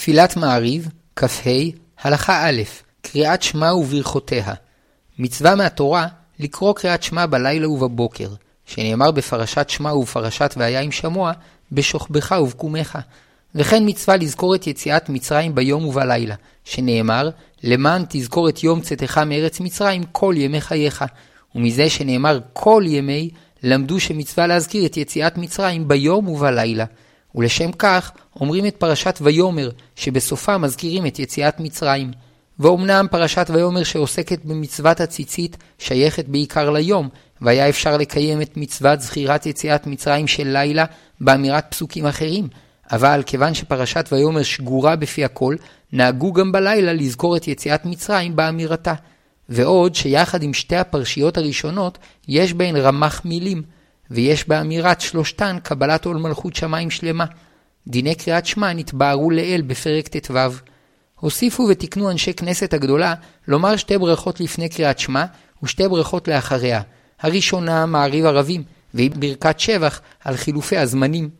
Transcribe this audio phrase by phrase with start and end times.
[0.00, 1.50] תפילת מעריב, כ"ה,
[2.02, 2.62] הלכה א',
[3.02, 4.54] קריאת שמע וברכותיה.
[5.18, 6.06] מצווה מהתורה
[6.38, 8.28] לקרוא קריאת שמע בלילה ובבוקר,
[8.66, 11.32] שנאמר בפרשת שמע ובפרשת והיה עם שמוע,
[11.72, 12.98] בשוכבך ובקומך.
[13.54, 17.30] וכן מצווה לזכור את יציאת מצרים ביום ובלילה, שנאמר,
[17.62, 21.04] למען תזכור את יום צאתך מארץ מצרים כל ימי חייך.
[21.54, 23.30] ומזה שנאמר כל ימי,
[23.62, 26.84] למדו שמצווה להזכיר את יציאת מצרים ביום ובלילה.
[27.34, 32.10] ולשם כך אומרים את פרשת ויאמר, שבסופה מזכירים את יציאת מצרים.
[32.58, 37.08] ואומנם פרשת ויאמר שעוסקת במצוות הציצית שייכת בעיקר ליום,
[37.40, 40.84] והיה אפשר לקיים את מצוות זכירת יציאת מצרים של לילה
[41.20, 42.48] באמירת פסוקים אחרים.
[42.92, 45.56] אבל כיוון שפרשת ויאמר שגורה בפי הכל,
[45.92, 48.94] נהגו גם בלילה לזכור את יציאת מצרים באמירתה.
[49.48, 53.62] ועוד שיחד עם שתי הפרשיות הראשונות, יש בהן רמ"ח מילים.
[54.10, 57.24] ויש באמירת שלושתן קבלת עול מלכות שמיים שלמה.
[57.86, 60.38] דיני קריאת שמע נתבהרו לעיל בפרק ט"ו.
[61.20, 63.14] הוסיפו ותיקנו אנשי כנסת הגדולה
[63.48, 65.24] לומר שתי ברכות לפני קריאת שמע
[65.62, 66.80] ושתי ברכות לאחריה.
[67.20, 68.62] הראשונה מעריב ערבים,
[68.94, 71.30] והיא ברכת שבח על חילופי הזמנים,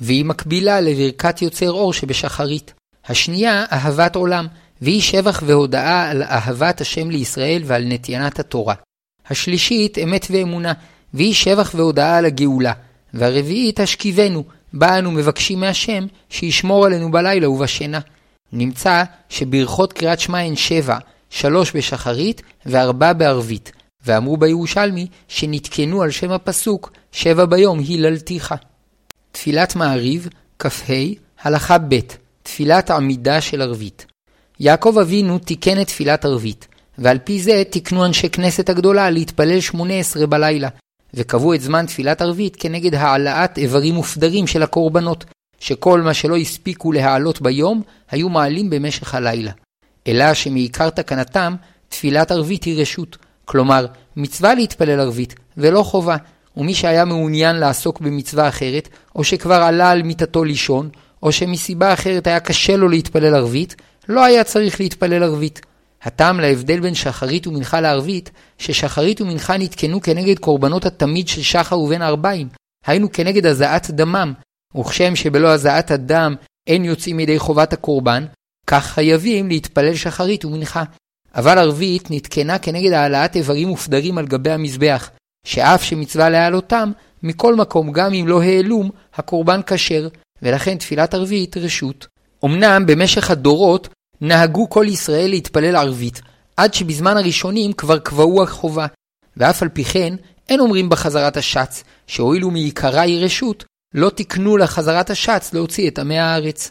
[0.00, 2.74] והיא מקבילה לברכת יוצר אור שבשחרית.
[3.06, 4.46] השנייה, אהבת עולם,
[4.80, 8.74] והיא שבח והודאה על אהבת השם לישראל ועל נתינת התורה.
[9.30, 10.72] השלישית, אמת ואמונה,
[11.14, 12.72] והיא שבח והודאה על הגאולה.
[13.14, 18.00] והרביעית השכיבנו, בה אנו מבקשים מהשם שישמור עלינו בלילה ובשינה.
[18.52, 20.98] נמצא שברכות קריאת שמע הן שבע,
[21.30, 23.72] שלוש בשחרית וארבע בערבית,
[24.06, 28.54] ואמרו בירושלמי שנתקנו על שם הפסוק שבע ביום היללתיך.
[29.32, 30.28] תפילת מעריב,
[30.58, 30.94] כ"ה,
[31.42, 31.98] הלכה ב',
[32.42, 34.06] תפילת עמידה של ערבית.
[34.60, 36.68] יעקב אבינו תיקן את תפילת ערבית,
[36.98, 40.68] ועל פי זה תיקנו אנשי כנסת הגדולה להתפלל שמונה עשרה בלילה,
[41.14, 45.24] וקבעו את זמן תפילת ערבית כנגד העלאת איברים מופדרים של הקורבנות,
[45.60, 49.50] שכל מה שלא הספיקו להעלות ביום, היו מעלים במשך הלילה.
[50.06, 51.54] אלא שמעיקר תקנתם,
[51.88, 53.16] תפילת ערבית היא רשות.
[53.44, 56.16] כלומר, מצווה להתפלל ערבית, ולא חובה.
[56.56, 60.88] ומי שהיה מעוניין לעסוק במצווה אחרת, או שכבר עלה על מיטתו לישון,
[61.22, 63.74] או שמסיבה אחרת היה קשה לו להתפלל ערבית,
[64.08, 65.60] לא היה צריך להתפלל ערבית.
[66.04, 72.02] הטעם להבדל בין שחרית ומנחה לערבית, ששחרית ומנחה נתקנו כנגד קורבנות התמיד של שחר ובין
[72.02, 72.48] ערביים,
[72.86, 74.32] היינו כנגד הזעת דמם,
[74.76, 76.34] וכשם שבלא הזעת הדם
[76.66, 78.24] אין יוצאים ידי חובת הקורבן,
[78.66, 80.84] כך חייבים להתפלל שחרית ומנחה.
[81.34, 85.10] אבל ערבית נתקנה כנגד העלאת איברים מופדרים על גבי המזבח,
[85.46, 86.92] שאף שמצווה להעלותם,
[87.22, 90.08] מכל מקום גם אם לא העלום, הקורבן כשר,
[90.42, 92.06] ולכן תפילת ערבית רשות.
[92.44, 93.88] אמנם במשך הדורות
[94.20, 96.20] נהגו כל ישראל להתפלל ערבית,
[96.56, 98.86] עד שבזמן הראשונים כבר קבעו החובה,
[99.36, 100.14] ואף על פי כן
[100.48, 103.64] אין אומרים בחזרת השץ, שהואילו מעיקרה היא רשות,
[103.94, 106.70] לא תקנו לחזרת השץ להוציא את עמי הארץ.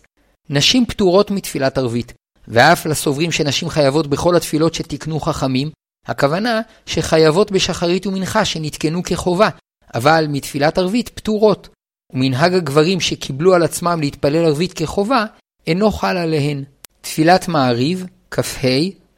[0.49, 2.13] נשים פטורות מתפילת ערבית,
[2.47, 5.69] ואף לסוברים שנשים חייבות בכל התפילות שתיקנו חכמים,
[6.07, 9.49] הכוונה שחייבות בשחרית ומנחה שנתקנו כחובה,
[9.93, 11.69] אבל מתפילת ערבית פטורות,
[12.13, 15.25] ומנהג הגברים שקיבלו על עצמם להתפלל ערבית כחובה,
[15.67, 16.63] אינו חל עליהן.
[17.03, 18.67] תפילת מעריב, כ"ה,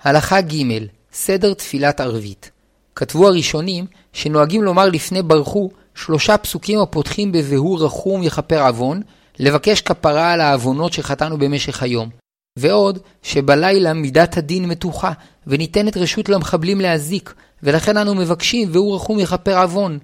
[0.03, 0.63] הלכה ג',
[1.13, 2.51] סדר תפילת ערבית.
[2.95, 9.01] כתבו הראשונים שנוהגים לומר לפני ברכו שלושה פסוקים הפותחים ב"והוא רחום יכפר עוון",
[9.39, 12.09] לבקש כפרה על העוונות שחטאנו במשך היום.
[12.59, 15.11] ועוד, שבלילה מידת הדין מתוחה,
[15.47, 19.99] וניתנת רשות למחבלים להזיק, ולכן אנו מבקשים והוא רחום יכפר עוון.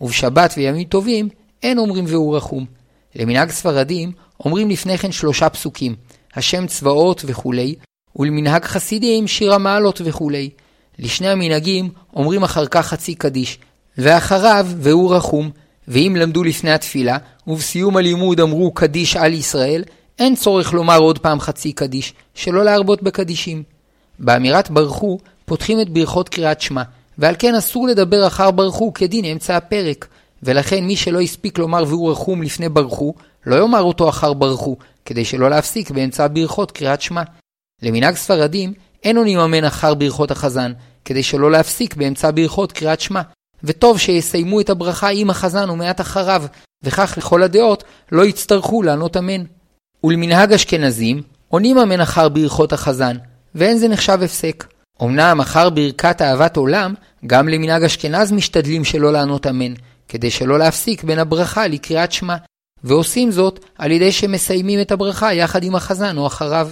[0.00, 1.28] ובשבת וימים טובים,
[1.62, 2.66] אין אומרים והוא רחום.
[3.14, 4.12] למנהג ספרדים,
[4.44, 5.94] אומרים לפני כן שלושה פסוקים,
[6.36, 7.74] השם צבאות וכולי,
[8.16, 10.50] ולמנהג חסידים שיר המעלות וכולי.
[10.98, 13.58] לשני המנהגים אומרים אחר כך חצי קדיש,
[13.98, 15.50] ואחריו והוא רחום,
[15.88, 19.84] ואם למדו לפני התפילה, ובסיום הלימוד אמרו קדיש על ישראל,
[20.18, 23.62] אין צורך לומר עוד פעם חצי קדיש, שלא להרבות בקדישים.
[24.18, 26.82] באמירת ברכו, פותחים את ברכות קריאת שמע,
[27.18, 30.06] ועל כן אסור לדבר אחר ברכו כדין אמצע הפרק,
[30.42, 33.14] ולכן מי שלא הספיק לומר והוא רחום לפני ברכו,
[33.46, 37.22] לא יאמר אותו אחר ברכו, כדי שלא להפסיק באמצע ברכות קריאת שמע.
[37.82, 38.72] למנהג ספרדים,
[39.04, 40.72] אין עונים אמן אחר ברכות החזן,
[41.04, 43.22] כדי שלא להפסיק באמצע ברכות קריאת שמע,
[43.64, 46.44] וטוב שיסיימו את הברכה עם החזן ומעט אחריו,
[46.82, 49.44] וכך לכל הדעות לא יצטרכו לענות אמן.
[50.04, 53.16] ולמנהג אשכנזים, עונים אמן אחר ברכות החזן,
[53.54, 54.66] ואין זה נחשב הפסק.
[55.02, 56.94] אמנם אחר ברכת אהבת עולם,
[57.26, 59.74] גם למנהג אשכנז משתדלים שלא לענות אמן,
[60.08, 62.36] כדי שלא להפסיק בין הברכה לקריאת שמע,
[62.84, 66.70] ועושים זאת על ידי שמסיימים את הברכה יחד עם החזן או אחריו.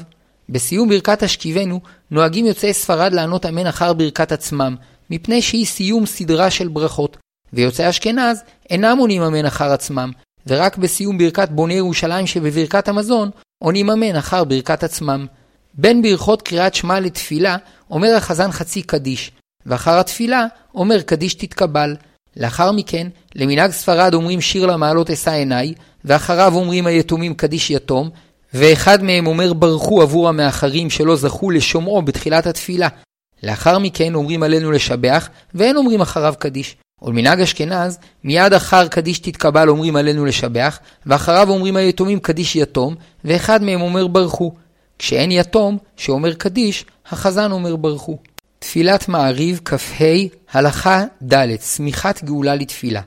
[0.48, 1.80] בסיום ברכת השכיבנו,
[2.10, 4.76] נוהגים יוצאי ספרד לענות אמן אחר ברכת עצמם,
[5.10, 7.16] מפני שהיא סיום סדרה של ברכות,
[7.52, 10.10] ויוצאי אשכנז אינם עונים אמן אחר עצמם,
[10.46, 15.26] ורק בסיום ברכת בוני ירושלים שבברכת המזון, עונים אמן אחר ברכת עצמם.
[15.74, 17.56] בין ברכות קריאת שמע לתפילה,
[17.90, 19.32] אומר החזן חצי קדיש,
[19.66, 21.96] ואחר התפילה, אומר קדיש תתקבל.
[22.36, 25.74] לאחר מכן, למנהג ספרד אומרים שיר למעלות אשא עיניי,
[26.04, 28.10] ואחריו אומרים היתומים קדיש יתום,
[28.54, 32.88] ואחד מהם אומר ברכו עבור המאחרים שלא זכו לשומעו בתחילת התפילה.
[33.42, 36.76] לאחר מכן אומרים עלינו לשבח, ואין אומרים אחריו קדיש.
[37.02, 42.94] ולמנהג אשכנז, מיד אחר קדיש תתקבל אומרים עלינו לשבח, ואחריו אומרים היתומים קדיש יתום,
[43.24, 44.54] ואחד מהם אומר ברכו.
[44.98, 48.18] כשאין יתום, שאומר קדיש, החזן אומר ברכו.
[48.62, 50.04] תפילת מעריב כ"ה,
[50.52, 53.00] הלכה ד', שמיכת גאולה לתפילה.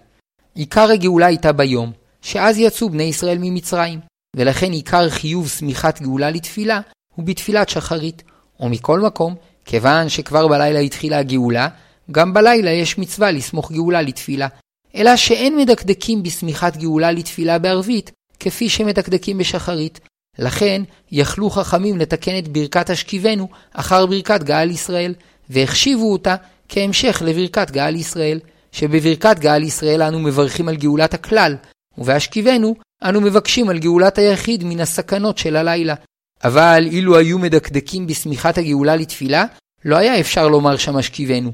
[0.56, 1.92] עיקר הגאולה הייתה ביום,
[2.22, 4.00] שאז יצאו בני ישראל ממצרים,
[4.36, 6.82] ולכן עיקר חיוב שמיכת גאולה לתפילה
[7.16, 8.24] הוא בתפילת שחרית.
[8.60, 9.36] ומכל מקום,
[9.66, 11.68] כיוון שכבר בלילה התחילה הגאולה,
[12.12, 14.48] גם בלילה יש מצווה לסמוך גאולה לתפילה.
[14.96, 20.00] אלא שאין מדקדקים בשמיכת גאולה לתפילה בערבית, כפי שמדקדקים בשחרית.
[20.40, 20.82] לכן,
[21.12, 25.14] יכלו חכמים לתקן את ברכת השכיבנו אחר ברכת גאל ישראל,
[25.50, 26.36] והחשיבו אותה
[26.70, 28.40] כהמשך לברכת גאל ישראל,
[28.72, 31.56] שבברכת גאל ישראל אנו מברכים על גאולת הכלל,
[31.98, 35.96] ובהשכיבנו אנו מבקשים על גאולת היחיד מן הסכנות של הלילה.
[36.44, 39.46] אבל אילו היו מדקדקים בשמיכת הגאולה לתפילה,
[39.86, 41.52] לא היה אפשר לומר שם השכיבנו.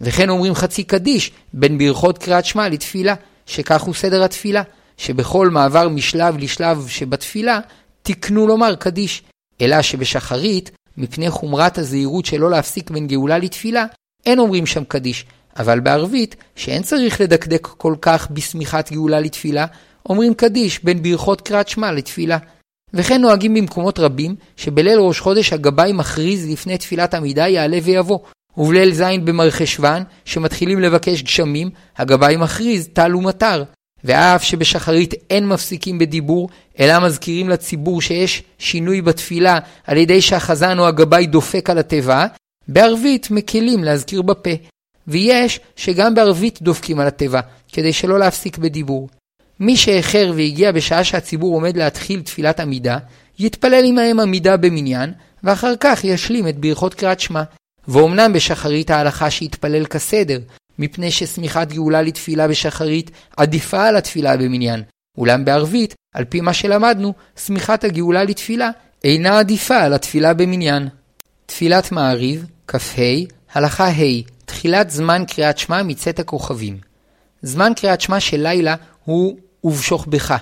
[0.00, 3.14] וכן אומרים חצי קדיש בין ברכות קריאת שמע לתפילה,
[3.46, 4.62] שכך הוא סדר התפילה,
[4.96, 7.60] שבכל מעבר משלב לשלב שבתפילה,
[8.02, 9.22] תקנו לומר קדיש.
[9.60, 13.84] אלא שבשחרית, מפני חומרת הזהירות שלא להפסיק בין גאולה לתפילה,
[14.26, 15.26] אין אומרים שם קדיש.
[15.56, 19.66] אבל בערבית, שאין צריך לדקדק כל כך בשמיכת גאולה לתפילה,
[20.08, 22.38] אומרים קדיש בין ברכות קריאת שמע לתפילה.
[22.94, 28.18] וכן נוהגים במקומות רבים, שבליל ראש חודש הגבאי מכריז לפני תפילת עמידה יעלה ויבוא,
[28.56, 33.64] ובליל ז' במרחשוון, שמתחילים לבקש גשמים, הגבאי מכריז טל ומטר.
[34.04, 36.48] ואף שבשחרית אין מפסיקים בדיבור,
[36.80, 42.26] אלא מזכירים לציבור שיש שינוי בתפילה על ידי שהחזן או הגבאי דופק על התיבה,
[42.68, 44.50] בערבית מקלים להזכיר בפה.
[45.08, 47.40] ויש שגם בערבית דופקים על התיבה,
[47.72, 49.08] כדי שלא להפסיק בדיבור.
[49.60, 52.98] מי שאיחר והגיע בשעה שהציבור עומד להתחיל תפילת עמידה,
[53.38, 55.12] יתפלל עמהם עמידה במניין,
[55.44, 57.42] ואחר כך ישלים את ברכות קריאת שמע.
[57.88, 60.38] ואומנם בשחרית ההלכה שיתפלל כסדר,
[60.78, 64.82] מפני ששמיכת גאולה לתפילה בשחרית עדיפה על התפילה במניין.
[65.18, 68.70] אולם בערבית, על פי מה שלמדנו, שמיכת הגאולה לתפילה
[69.04, 70.88] אינה עדיפה על התפילה במניין.
[71.46, 73.02] תפילת מעריב, כ"ה,
[73.52, 76.78] הלכה ה', תחילת זמן קריאת שמע מצאת הכוכבים.
[77.42, 80.34] זמן קריאת שמע של לילה הוא ובשוכבך,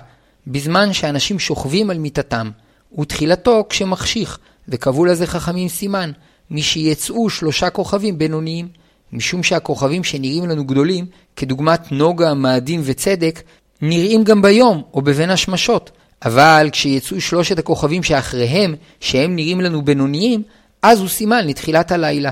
[0.47, 2.51] בזמן שאנשים שוכבים על מיטתם,
[2.99, 6.11] ותחילתו כשמחשיך, וקבעו לזה חכמים סימן,
[6.51, 8.67] משיצאו שלושה כוכבים בינוניים.
[9.13, 11.05] משום שהכוכבים שנראים לנו גדולים,
[11.35, 13.41] כדוגמת נוגה, מאדים וצדק,
[13.81, 15.91] נראים גם ביום או בבין השמשות.
[16.25, 20.43] אבל כשיצאו שלושת הכוכבים שאחריהם, שהם נראים לנו בינוניים,
[20.81, 22.31] אז הוא סימן לתחילת הלילה.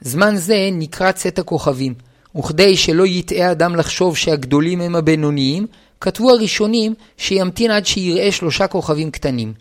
[0.00, 1.94] זמן זה נקרא צאת הכוכבים,
[2.36, 5.66] וכדי שלא יטעה אדם לחשוב שהגדולים הם הבינוניים,
[6.00, 9.52] כתבו הראשונים שימתין עד שיראה שלושה כוכבים קטנים.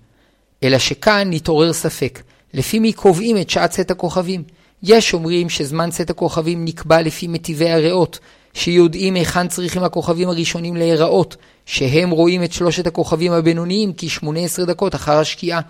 [0.63, 2.21] אלא שכאן נתעורר ספק,
[2.53, 4.43] לפי מי קובעים את שעת צאת הכוכבים?
[4.83, 8.19] יש אומרים שזמן צאת הכוכבים נקבע לפי מטיבי הריאות,
[8.53, 11.35] שיודעים היכן צריכים הכוכבים הראשונים להיראות,
[11.65, 15.61] שהם רואים את שלושת הכוכבים הבינוניים כ-18 דקות אחר השקיעה,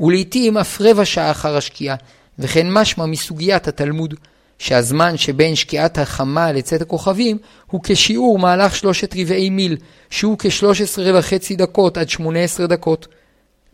[0.00, 1.96] ולעיתים אף רבע שעה אחר השקיעה,
[2.38, 4.14] וכן משמע מסוגיית התלמוד,
[4.58, 7.38] שהזמן שבין שקיעת החמה לצאת הכוכבים
[7.70, 9.76] הוא כשיעור מהלך שלושת רבעי מיל,
[10.10, 13.08] שהוא כ-13 וחצי דקות עד 18 דקות.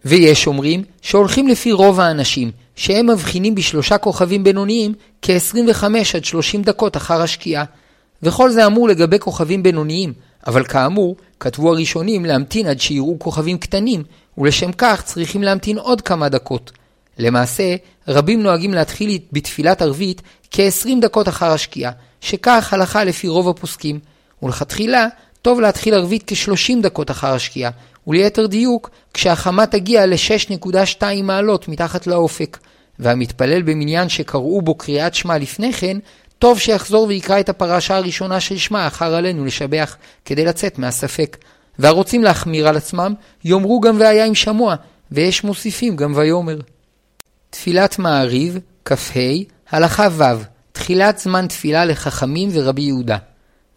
[0.04, 6.96] ויש אומרים שהולכים לפי רוב האנשים, שהם מבחינים בשלושה כוכבים בינוניים כ-25 עד 30 דקות
[6.96, 7.64] אחר השקיעה.
[8.22, 10.12] וכל זה אמור לגבי כוכבים בינוניים,
[10.46, 14.02] אבל כאמור, כתבו הראשונים להמתין עד שיראו כוכבים קטנים,
[14.38, 16.72] ולשם כך צריכים להמתין עוד כמה דקות.
[17.18, 17.76] למעשה,
[18.08, 23.98] רבים נוהגים להתחיל בתפילת ערבית כ-20 דקות אחר השקיעה, שכך הלכה לפי רוב הפוסקים,
[24.42, 25.06] ולכתחילה
[25.42, 27.70] טוב להתחיל ערבית כ-30 דקות אחר השקיעה,
[28.06, 32.58] וליתר דיוק, כשהחמה תגיע ל-6.2 מעלות מתחת לאופק,
[32.98, 35.98] והמתפלל במניין שקראו בו קריאת שמע לפני כן,
[36.38, 41.36] טוב שיחזור ויקרא את הפרשה הראשונה של שמע אחר עלינו לשבח, כדי לצאת מהספק.
[41.78, 44.74] והרוצים להחמיר על עצמם, יאמרו גם והיה עם שמוע,
[45.12, 46.58] ויש מוסיפים גם ויאמר.
[47.50, 49.20] תפילת מעריב, כ"ה,
[49.70, 50.22] הלכה ו',
[50.72, 53.16] תחילת זמן תפילה לחכמים ורבי יהודה.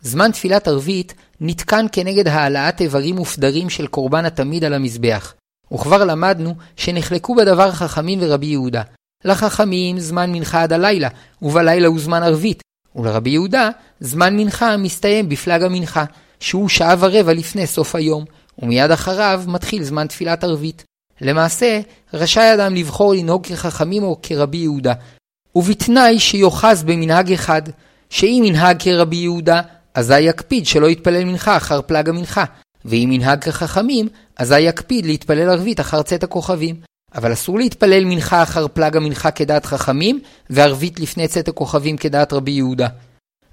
[0.01, 5.33] זמן תפילת ערבית נתקן כנגד העלאת איברים ופדרים של קורבן התמיד על המזבח.
[5.73, 8.81] וכבר למדנו שנחלקו בדבר חכמים ורבי יהודה.
[9.25, 11.09] לחכמים זמן מנחה עד הלילה,
[11.41, 12.61] ובלילה הוא זמן ערבית,
[12.95, 16.05] ולרבי יהודה זמן מנחה מסתיים בפלג המנחה,
[16.39, 18.25] שהוא שעה ורבע לפני סוף היום,
[18.59, 20.83] ומיד אחריו מתחיל זמן תפילת ערבית.
[21.21, 21.79] למעשה,
[22.13, 24.93] רשאי אדם לבחור לנהוג כחכמים או כרבי יהודה,
[25.55, 27.61] ובתנאי שיוחז במנהג אחד,
[28.09, 29.61] שאם ינהג כרבי יהודה,
[29.95, 32.43] אזי יקפיד שלא יתפלל מנחה אחר פלג המנחה,
[32.85, 36.75] ואם ינהג כחכמים, אזי יקפיד להתפלל ערבית אחר צאת הכוכבים.
[37.15, 42.51] אבל אסור להתפלל מנחה אחר פלג המנחה כדעת חכמים, וערבית לפני צאת הכוכבים כדעת רבי
[42.51, 42.87] יהודה.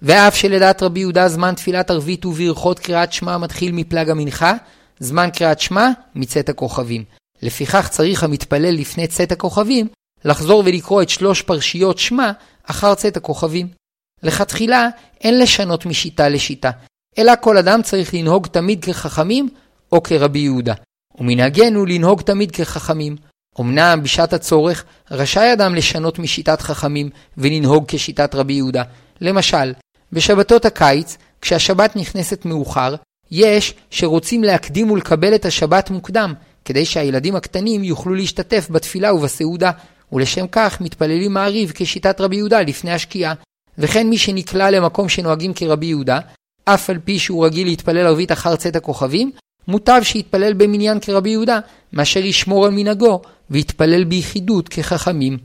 [0.02, 4.54] ואף שלדעת רבי יהודה זמן תפילת ערבית וברכות קריאת שמע מתחיל מפלג המנחה,
[4.98, 7.04] זמן קריאת שמע מצאת הכוכבים.
[7.42, 9.86] לפיכך צריך המתפלל לפני צאת הכוכבים
[10.24, 12.32] לחזור ולקרוא את שלוש פרשיות שמע
[12.64, 13.81] אחר צאת הכוכבים.
[14.22, 14.88] לכתחילה
[15.20, 16.70] אין לשנות משיטה לשיטה,
[17.18, 19.48] אלא כל אדם צריך לנהוג תמיד כחכמים
[19.92, 20.74] או כרבי יהודה.
[21.18, 23.16] ומנהגנו לנהוג תמיד כחכמים.
[23.60, 28.82] אמנם בשעת הצורך רשאי אדם לשנות משיטת חכמים ולנהוג כשיטת רבי יהודה.
[29.20, 29.72] למשל,
[30.12, 32.94] בשבתות הקיץ, כשהשבת נכנסת מאוחר,
[33.30, 39.70] יש שרוצים להקדים ולקבל את השבת מוקדם, כדי שהילדים הקטנים יוכלו להשתתף בתפילה ובסעודה,
[40.12, 43.34] ולשם כך מתפללים מעריב כשיטת רבי יהודה לפני השקיעה.
[43.78, 46.18] וכן מי שנקלע למקום שנוהגים כרבי יהודה,
[46.64, 49.30] אף על פי שהוא רגיל להתפלל ערבית אחר צאת הכוכבים,
[49.68, 51.58] מוטב שיתפלל במניין כרבי יהודה,
[51.92, 55.38] מאשר ישמור על מנהגו, ויתפלל ביחידות כחכמים.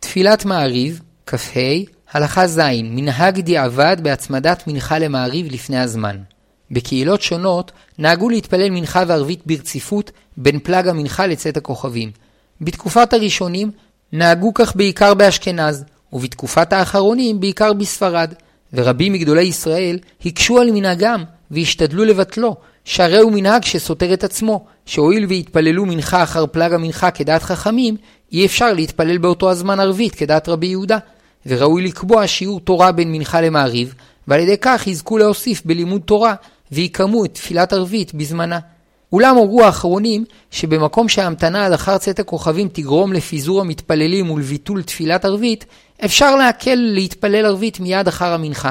[0.00, 1.60] תפילת מעריב, כ"ה,
[2.12, 6.16] הלכה ז', מנהג דיעבד בהצמדת מנחה למעריב לפני הזמן.
[6.70, 12.10] בקהילות שונות נהגו להתפלל מנחה וערבית ברציפות בין פלג המנחה לצאת הכוכבים.
[12.60, 13.70] בתקופת הראשונים
[14.12, 18.34] נהגו כך בעיקר באשכנז, ובתקופת האחרונים בעיקר בספרד,
[18.72, 25.26] ורבים מגדולי ישראל הקשו על מנהגם והשתדלו לבטלו, שהרי הוא מנהג שסותר את עצמו, שהואיל
[25.28, 27.96] והתפללו מנחה אחר פלג המנחה כדעת חכמים,
[28.32, 30.98] אי אפשר להתפלל באותו הזמן ערבית כדעת רבי יהודה,
[31.46, 33.94] וראוי לקבוע שיעור תורה בין מנחה למעריב,
[34.28, 36.34] ועל ידי כך יזכו להוסיף בלימוד תורה,
[36.72, 38.58] ויקמו את תפילת ערבית בזמנה.
[39.16, 45.64] אולם הורו האחרונים שבמקום שההמתנה עד אחר צאת הכוכבים תגרום לפיזור המתפללים ולביטול תפילת ערבית,
[46.04, 48.70] אפשר להקל להתפלל ערבית מיד אחר המנחה.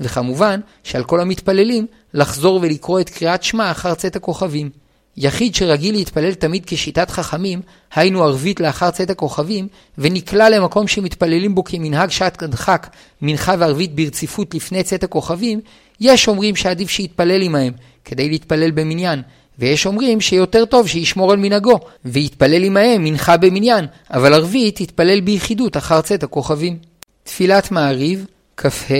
[0.00, 4.70] וכמובן שעל כל המתפללים לחזור ולקרוא את קריאת שמע אחר צאת הכוכבים.
[5.16, 7.60] יחיד שרגיל להתפלל תמיד כשיטת חכמים,
[7.94, 12.86] היינו ערבית לאחר צאת הכוכבים, ונקלע למקום שמתפללים בו כמנהג שעת דחק,
[13.22, 15.60] מנחה וערבית ברציפות לפני צאת הכוכבים,
[16.00, 17.72] יש אומרים שעדיף שיתפלל עמהם,
[18.04, 19.22] כדי להתפלל במניין,
[19.58, 25.76] ויש אומרים שיותר טוב שישמור על מנהגו, ויתפלל עמהם מנחה במניין, אבל ערבית יתפלל ביחידות
[25.76, 26.78] אחר צאת הכוכבים.
[27.22, 28.94] תפילת מעריב, כ"ה,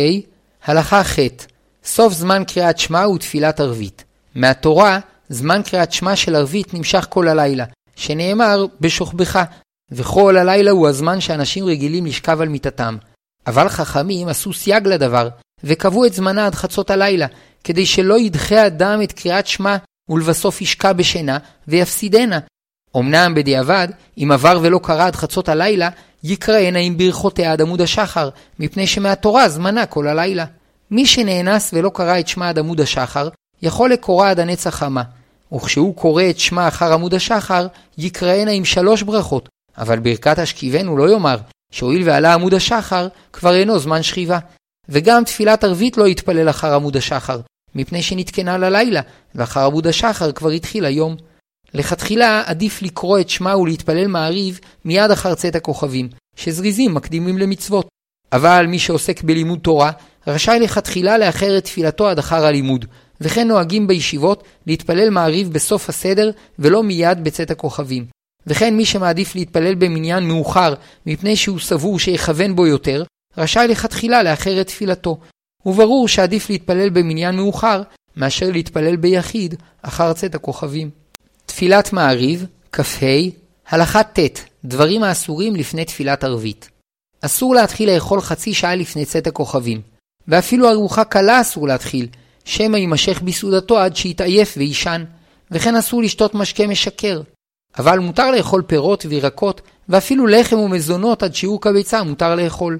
[0.64, 1.18] הלכה ח'
[1.84, 4.04] סוף זמן קריאת שמע ותפילת ערבית.
[4.34, 7.64] מהתורה, זמן קריאת שמע של ערבית נמשך כל הלילה,
[7.96, 9.42] שנאמר בשוכבך,
[9.92, 12.96] וכל הלילה הוא הזמן שאנשים רגילים לשכב על מיטתם.
[13.46, 15.28] אבל חכמים עשו סייג לדבר,
[15.64, 17.26] וקבעו את זמנה עד חצות הלילה,
[17.64, 19.76] כדי שלא ידחה אדם את קריאת שמע
[20.08, 22.38] ולבסוף ישקע בשינה ויפסידנה.
[22.96, 25.88] אמנם בדיעבד, אם עבר ולא קרא עד חצות הלילה,
[26.24, 30.44] יקראנה עם ברכותיה עד עמוד השחר, מפני שמהתורה זמנה כל הלילה.
[30.90, 33.28] מי שנאנס ולא קרא את שמה עד עמוד השחר,
[33.62, 35.02] יכול לקורא עד הנצח חמה.
[35.54, 37.66] וכשהוא קורא את שמה אחר עמוד השחר,
[37.98, 41.36] יקראנה עם שלוש ברכות, אבל ברכת השכיבנו לא יאמר,
[41.72, 44.38] שהואיל ועלה עמוד השחר, כבר אינו זמן שכיבה.
[44.88, 47.40] וגם תפילת ערבית לא יתפלל אחר עמוד השחר,
[47.74, 49.00] מפני שנתקנה ללילה,
[49.34, 51.16] ואחר עמוד השחר כבר התחיל היום.
[51.74, 57.88] לכתחילה עדיף לקרוא את שמע ולהתפלל מעריב מיד אחר צאת הכוכבים, שזריזים מקדימים למצוות.
[58.32, 59.90] אבל מי שעוסק בלימוד תורה,
[60.26, 62.84] רשאי לכתחילה לאחר את תפילתו עד אחר הלימוד,
[63.20, 68.06] וכן נוהגים בישיבות להתפלל מעריב בסוף הסדר ולא מיד בצאת הכוכבים.
[68.46, 70.74] וכן מי שמעדיף להתפלל במניין מאוחר
[71.06, 73.02] מפני שהוא סבור שיכוון בו יותר,
[73.38, 75.18] רשאי לכתחילה לאחר את תפילתו.
[75.66, 77.82] וברור שעדיף להתפלל במניין מאוחר
[78.16, 80.90] מאשר להתפלל ביחיד אחר צאת הכוכבים.
[81.46, 83.06] תפילת מעריב, כ"ה,
[83.68, 86.70] הלכה ט', דברים האסורים לפני תפילת ערבית.
[87.20, 89.80] אסור להתחיל לאכול חצי שעה לפני צאת הכוכבים,
[90.28, 92.06] ואפילו ארוחה קלה אסור להתחיל,
[92.44, 95.04] שמא יימשך בסעודתו עד שיתעייף ויישן,
[95.50, 97.22] וכן אסור לשתות משקה משכר.
[97.78, 102.78] אבל מותר לאכול פירות וירקות, ואפילו לחם ומזונות עד שיעור כביצה מותר לאכול.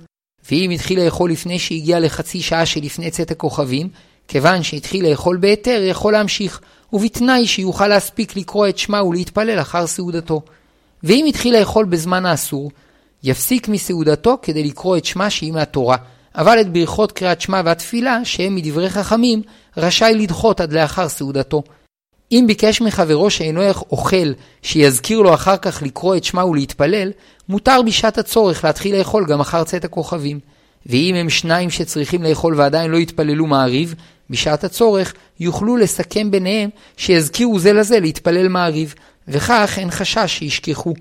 [0.50, 3.88] ואם התחיל לאכול לפני שהגיע לחצי שעה שלפני צאת הכוכבים,
[4.28, 6.60] כיוון שהתחיל לאכול בהיתר, יכול להמשיך,
[6.92, 10.42] ובתנאי שיוכל להספיק לקרוא את שמע ולהתפלל אחר סעודתו.
[11.02, 12.70] ואם התחיל לאכול בזמן האסור,
[13.22, 15.96] יפסיק מסעודתו כדי לקרוא את שמע שהיא מהתורה,
[16.34, 19.42] אבל את ברכות קריאת שמע והתפילה, שהם מדברי חכמים,
[19.76, 21.62] רשאי לדחות עד לאחר סעודתו.
[22.32, 24.32] אם ביקש מחברו שאינו אוכל
[24.62, 27.10] שיזכיר לו אחר כך לקרוא את שמע ולהתפלל,
[27.48, 30.40] מותר בשעת הצורך להתחיל לאכול גם אחר צאת הכוכבים.
[30.86, 33.94] ואם הם שניים שצריכים לאכול ועדיין לא יתפללו מעריב,
[34.30, 38.94] בשעת הצורך יוכלו לסכם ביניהם שיזכירו זה לזה להתפלל מעריב,
[39.28, 40.94] וכך אין חשש שישכחו.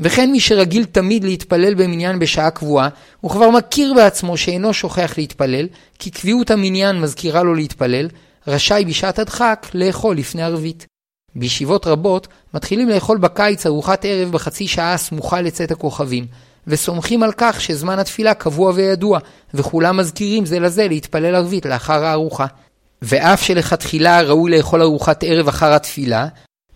[0.00, 2.88] וכן מי שרגיל תמיד להתפלל במניין בשעה קבועה,
[3.20, 5.66] הוא כבר מכיר בעצמו שאינו שוכח להתפלל,
[5.98, 8.08] כי קביעות המניין מזכירה לו להתפלל,
[8.46, 10.86] רשאי בשעת הדחק לאכול לפני ערבית.
[11.36, 16.26] בישיבות רבות מתחילים לאכול בקיץ ארוחת ערב בחצי שעה הסמוכה לצאת הכוכבים,
[16.66, 19.18] וסומכים על כך שזמן התפילה קבוע וידוע,
[19.54, 22.46] וכולם מזכירים זה לזה להתפלל ערבית לאחר הארוחה.
[23.02, 26.26] ואף שלכתחילה ראוי לאכול ארוחת ערב אחר התפילה,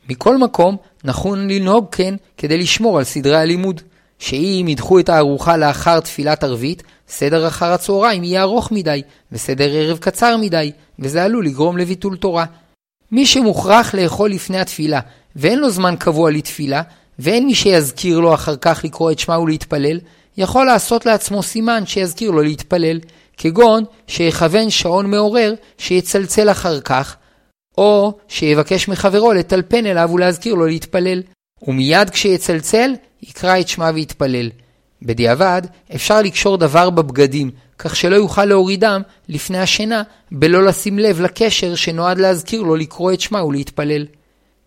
[0.08, 3.80] מכל מקום נכון לנהוג כן כדי לשמור על סדרי הלימוד.
[4.18, 9.98] שאם ידחו את הארוחה לאחר תפילת ערבית, סדר אחר הצהריים יהיה ארוך מדי, וסדר ערב
[9.98, 12.44] קצר מדי, וזה עלול לגרום לביטול תורה.
[13.12, 15.00] מי שמוכרח לאכול לפני התפילה,
[15.36, 16.82] ואין לו זמן קבוע לתפילה,
[17.18, 20.00] ואין מי שיזכיר לו אחר כך לקרוא את שמה ולהתפלל,
[20.36, 23.00] יכול לעשות לעצמו סימן שיזכיר לו להתפלל,
[23.36, 27.16] כגון שיכוון שעון מעורר שיצלצל אחר כך,
[27.78, 31.22] או שיבקש מחברו לטלפן אליו ולהזכיר לו להתפלל,
[31.62, 34.50] ומיד כשיצלצל, יקרא את שמה ויתפלל.
[35.02, 35.62] בדיעבד,
[35.94, 40.02] אפשר לקשור דבר בבגדים, כך שלא יוכל להורידם לפני השינה,
[40.32, 44.06] בלא לשים לב לקשר שנועד להזכיר לו לקרוא את שמה ולהתפלל.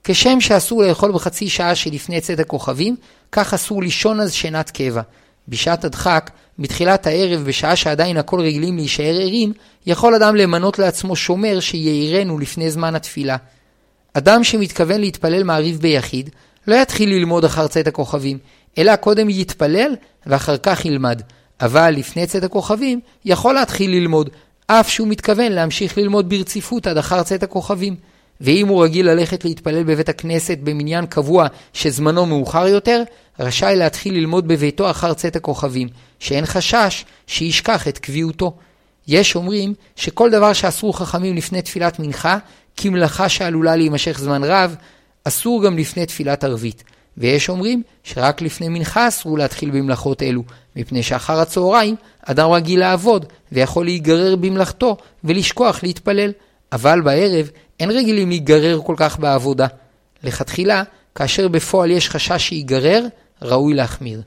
[0.04, 2.96] כשם שאסור לאכול בחצי שעה שלפני צאת הכוכבים,
[3.32, 5.02] כך אסור לישון אז שינת קבע.
[5.48, 9.54] בשעת הדחק, בתחילת הערב, בשעה שעדיין הכל רגילים להישאר ערים,
[9.86, 13.38] יכול אדם למנות לעצמו שומר שיעירנו לפני זמן התפילה.
[14.14, 16.30] אדם שמתכוון להתפלל מעריב ביחיד,
[16.68, 18.38] לא יתחיל ללמוד אחר צאת הכוכבים,
[18.78, 21.22] אלא קודם יתפלל ואחר כך ילמד.
[21.62, 24.30] אבל לפני צאת הכוכבים, יכול להתחיל ללמוד,
[24.68, 27.96] אף שהוא מתכוון להמשיך ללמוד ברציפות עד אחר צאת הכוכבים.
[28.42, 33.04] ואם הוא רגיל ללכת להתפלל בבית הכנסת במניין קבוע שזמנו מאוחר יותר,
[33.40, 35.88] רשאי להתחיל ללמוד בביתו אחר צאת הכוכבים,
[36.20, 38.58] שאין חשש שישכח את קביעותו.
[39.08, 42.38] יש אומרים שכל דבר שאסרו חכמים לפני תפילת מנחה,
[42.78, 44.76] כמלאכה שעלולה להימשך זמן רב,
[45.24, 46.84] אסור גם לפני תפילת ערבית.
[47.20, 50.44] ויש אומרים שרק לפני מנחה אסרו להתחיל במלאכות אלו,
[50.76, 51.96] מפני שאחר הצהריים
[52.26, 56.32] אדם רגיל לעבוד ויכול להיגרר במלאכתו ולשכוח להתפלל,
[56.72, 59.68] אבל בערב אין רגילים להיגרר כל כך בעבודה.
[60.24, 60.84] לכתחילה,
[61.16, 63.06] כאשר בפועל יש חשש שייגרר,
[63.42, 64.22] ראוי להחמיר.